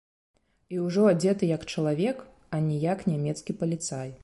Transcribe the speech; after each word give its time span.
І 0.75 0.79
ўжо 0.85 1.03
адзеты 1.11 1.51
як 1.51 1.67
чалавек, 1.75 2.25
а 2.57 2.63
не 2.69 2.81
як 2.89 3.07
нямецкі 3.13 3.59
паліцай. 3.63 4.09